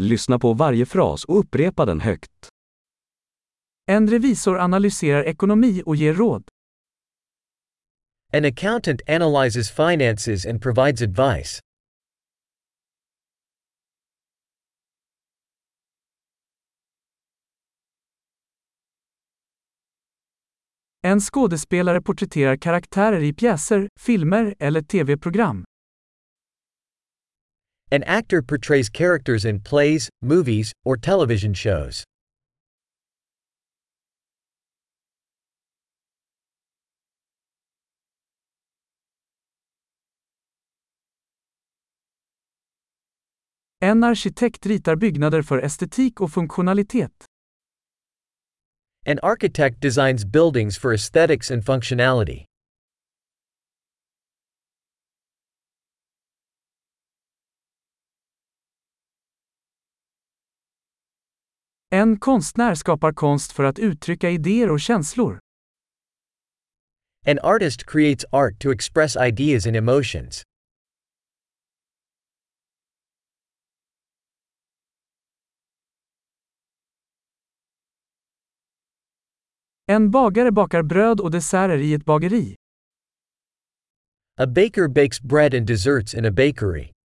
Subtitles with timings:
[0.00, 2.48] Lyssna på varje fras och upprepa den högt.
[3.86, 6.48] En revisor analyserar ekonomi och ger råd.
[8.32, 11.60] An accountant analyzes finances and provides advice.
[21.02, 25.64] En skådespelare porträtterar karaktärer i pjäser, filmer eller tv-program.
[27.92, 32.04] An actor portrays characters in plays, movies, or television shows.
[43.80, 47.24] En arkitekt ritar byggnader för estetik och funktionalitet.
[49.06, 52.44] An architect designs buildings for aesthetics and functionality.
[61.96, 65.38] En konstnär skapar konst för att uttrycka idéer och känslor.
[67.26, 70.42] An artist creates art to express ideas and emotions.
[79.86, 82.54] En bagare bakar bröd och desserter i ett bageri.
[84.38, 86.95] A baker bakes bread and desserts in a bakery.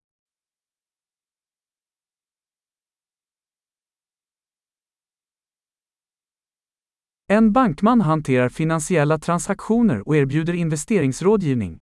[7.32, 11.80] En bankman hanterar finansiella transaktioner och erbjuder investeringsrådgivning.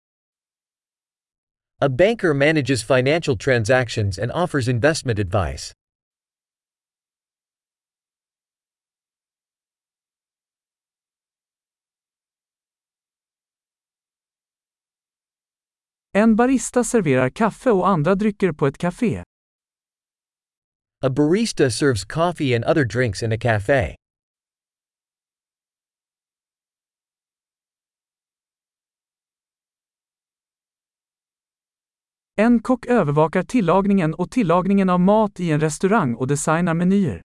[1.82, 5.74] A banker manages financial transactions and offers investment advice.
[16.14, 19.24] En barista serverar kaffe och andra drycker på ett café.
[21.02, 23.99] A barista serves coffee and other drinks in a cafe.
[32.40, 37.22] En kock övervakar tillagningen och tillagningen av mat i en restaurang och designar menyer.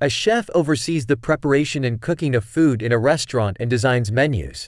[0.00, 4.66] A chef oversees the preparation and cooking of food in a restaurant and designs menus.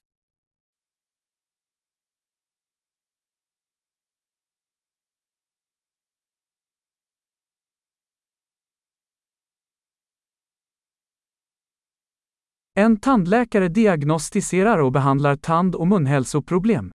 [12.75, 16.91] En tandläkare diagnostiserar och behandlar tand- och munhälsoproblem.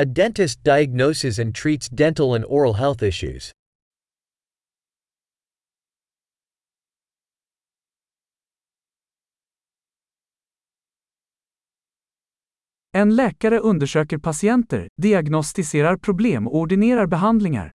[0.00, 3.52] A dentist diagnoses and treats dental and oral health issues.
[12.94, 17.70] En läkare undersöker patienter, diagnostiserar problem och ordinerar behandlingar.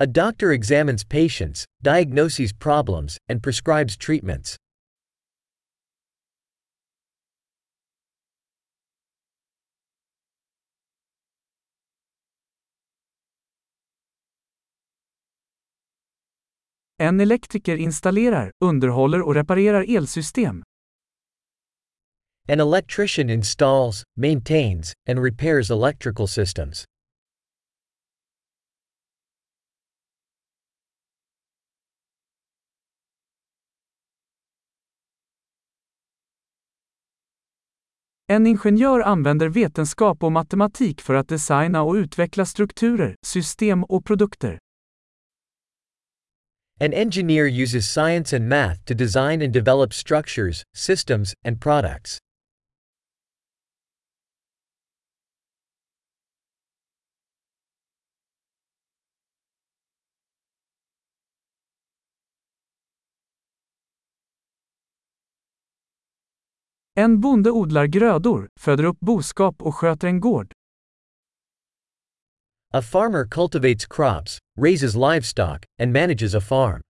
[0.00, 4.56] A doctor examines patients, diagnoses problems, and prescribes treatments.
[17.00, 20.62] En elektriker installerar, underhåller och reparerar elsystem.
[22.48, 26.84] An electrician installs, maintains, and repairs electrical systems.
[38.26, 44.58] En ingenjör använder vetenskap och matematik för att designa och utveckla strukturer, system och produkter.
[46.80, 52.18] An engineer uses science and math to design and develop structures, systems, and products.
[66.94, 70.57] En bonde odlar grödor, föder upp boskap och sköter en gård.
[72.72, 76.82] A farmer cultivates crops, raises livestock, and manages a farm.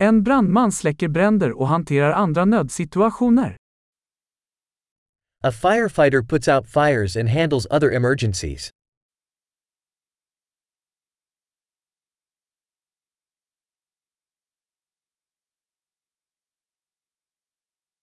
[0.00, 3.56] En brandman släcker bränder och hanterar andra nödsituationer.
[5.44, 8.70] A firefighter puts out fires and handles other emergencies.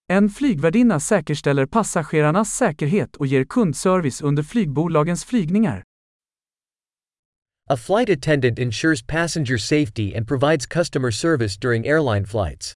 [0.09, 5.83] En flygvärdinna säkerställer passagerarnas säkerhet och ger kundservice under flygbolagens flygningar.
[7.69, 12.73] A flight attendant ensures passenger safety and provides customer service during airline flights.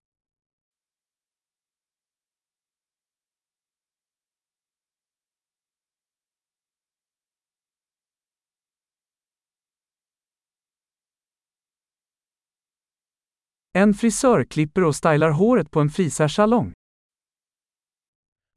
[13.74, 16.74] En frisör klipper och stylar håret på en frisörsalong.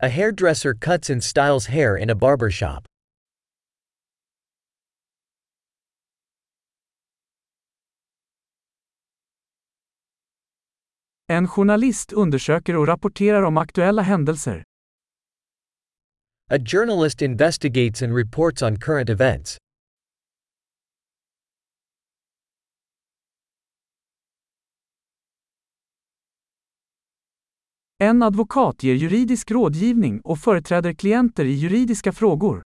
[0.04, 2.86] A hairdresser cuts and styles hair in a barber shop.
[11.28, 14.62] En journalist undersöker och rapporterar om aktuella händelser.
[16.50, 19.58] A journalist investigates and reports on current events.
[28.04, 32.62] En advokat ger juridisk rådgivning och företräder klienter i juridiska frågor.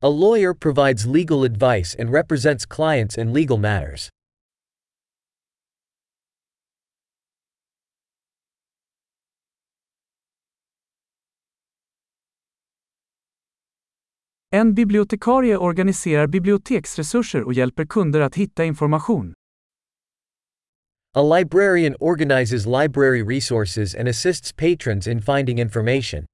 [0.00, 4.08] A lawyer provides legal advice and represents clients in legal matters.
[14.50, 19.34] En bibliotekarie organiserar biblioteksresurser och hjälper kunder att hitta information.
[21.14, 26.24] A librarian organizes library resources and assists patrons in finding information.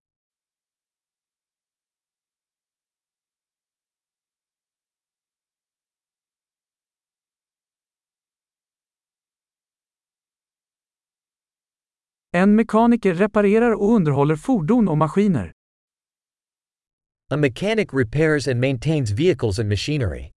[12.33, 15.53] En mekaniker reparerar och underhåller fordon och maskiner.
[17.31, 20.31] A mechanic repairs and maintains vehicles and machinery.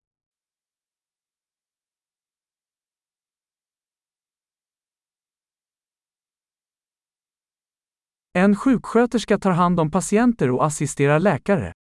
[8.33, 11.73] En sjuksköterska tar hand om patienter och assisterar läkare.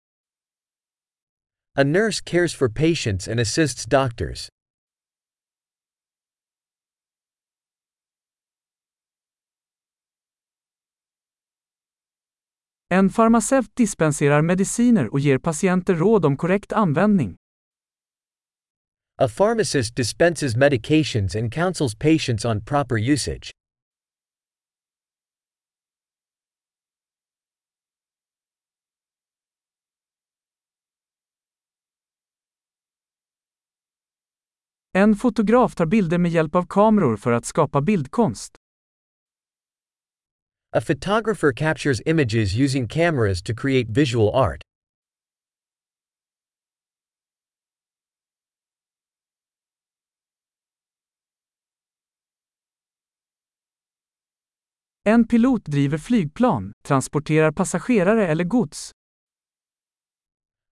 [1.78, 4.48] A nurse cares for patients and assists doctors.
[12.90, 17.36] En farmaceut dispenserar mediciner och ger patienter råd om korrekt användning.
[19.20, 23.57] A pharmacist dispenses medications and counsels patients on proper usage.
[34.98, 38.56] En fotograf tar bilder med hjälp av kameror för att skapa bildkonst.
[40.76, 44.62] A photographer captures images using cameras to create visual art.
[55.04, 58.90] En pilot driver flygplan, transporterar passagerare eller gods.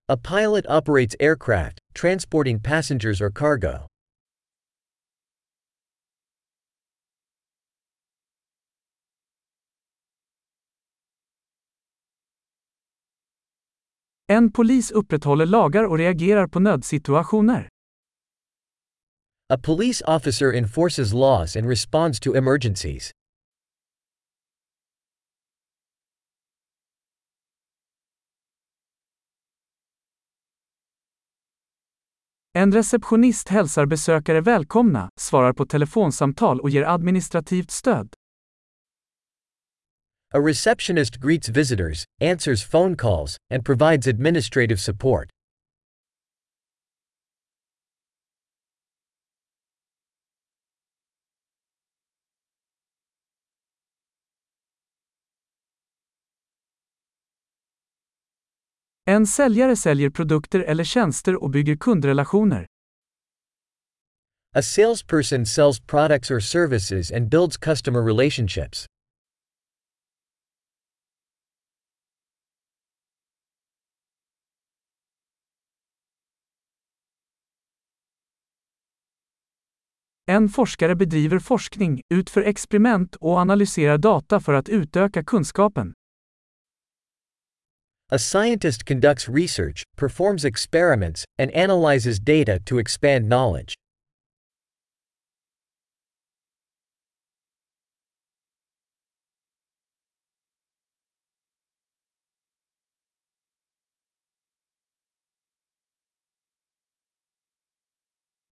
[0.08, 3.86] A pilot operates aircraft, transporting passengers or cargo.
[14.36, 17.68] En polis upprätthåller lagar och reagerar på nödsituationer.
[19.54, 23.10] A police officer enforces laws and responds to emergencies.
[32.52, 38.08] En receptionist hälsar besökare välkomna, svarar på telefonsamtal och ger administrativt stöd.
[40.32, 45.30] A receptionist greets visitors, answers phone calls, and provides administrative support.
[59.08, 62.66] En säljare säljer produkter eller tjänster och bygger kundrelationer.
[64.54, 68.86] A salesperson sells products or services and builds customer relationships.
[80.36, 85.92] En forskare bedriver forskning, utför experiment och analyserar data för att utöka kunskapen.
[88.12, 93.74] A scientist conducts research, performs experiments, and analyzes data to expand knowledge.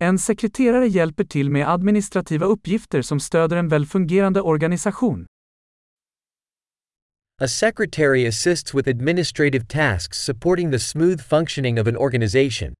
[0.03, 5.25] En sekreterare hjälper till med administrativa uppgifter som stöder en välfungerande organisation.
[7.41, 12.73] A secretary assists with administrative tasks supporting the smooth functioning of an organization.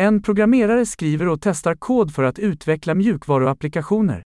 [0.00, 4.22] En programmerare skriver och testar kod för att utveckla mjukvaruapplikationer.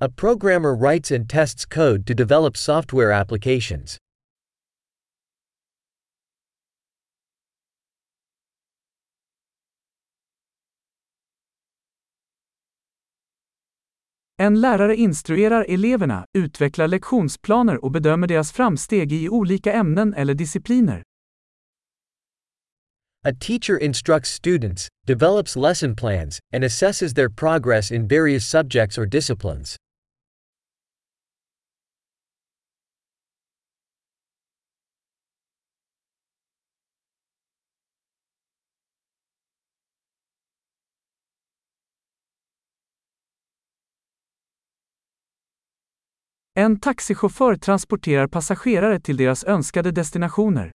[0.00, 3.98] A programmer writes and tests code to develop software applications.
[14.36, 21.02] En lärare instruerar eleverna, utvecklar lektionsplaner och bedömer deras framsteg i olika ämnen eller discipliner.
[23.24, 29.06] A teacher instructs students, develops lesson plans, and assesses their progress in various subjects or
[29.06, 29.76] disciplines.
[46.54, 50.72] En taxichaufför transporterar passagerare till deras önskade destinationer.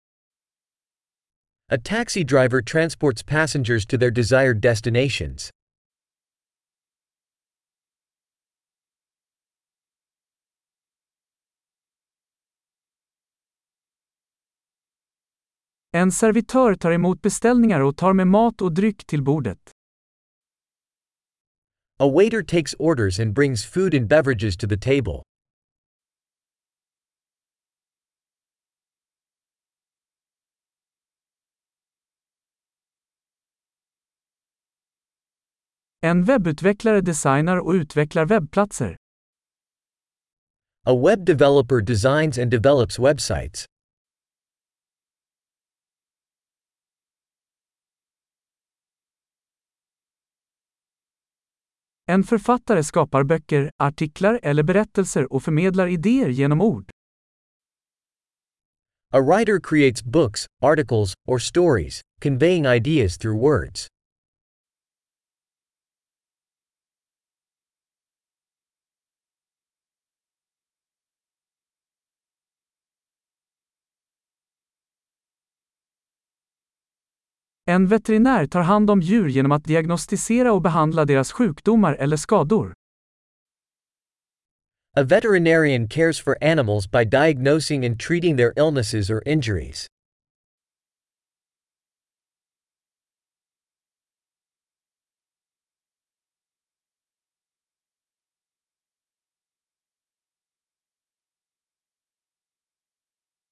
[1.70, 5.50] A taxi driver transports passengers to their desired destinations.
[15.92, 19.70] En servitör tar emot beställningar och tar med mat och dryck till bordet.
[21.98, 25.22] A waiter takes orders and brings food and beverages to the table.
[36.04, 38.96] En webbutvecklare designar och utvecklar webbplatser.
[40.86, 43.64] A web developer designs and develops websites.
[52.06, 56.90] En författare skapar böcker, artiklar eller berättelser och förmedlar idéer genom ord.
[59.12, 63.88] A writer creates books, articles, or stories, conveying ideas through words.
[77.66, 82.74] En veterinär tar hand om djur genom att diagnostisera och behandla deras sjukdomar eller skador.
[84.96, 89.86] A veterinarian cares for animals by diagnosing and treating their illnesses or injuries.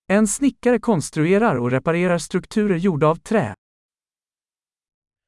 [0.08, 3.54] En snickare konstruerar och reparerar strukturer gjorda av trä.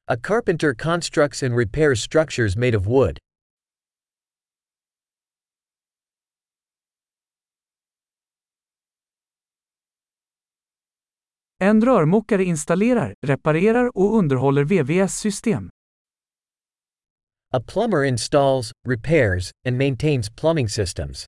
[0.07, 3.17] A carpenter constructs and repairs structures made of wood.
[11.59, 15.69] En rörmokare installerar, reparerar och underhåller VVS-system.
[17.53, 21.25] A plumber installs, repairs, and maintains plumbing systems.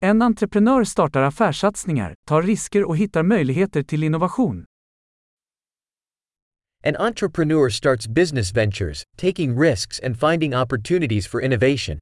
[0.00, 4.64] En entreprenör startar affärssatsningar, tar risker och hittar möjligheter till innovation.
[6.84, 11.98] An entrepreneur starts business ventures, taking risks and finding opportunities for innovation.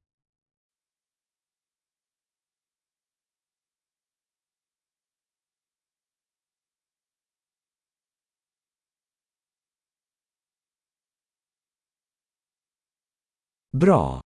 [13.73, 14.26] Bra!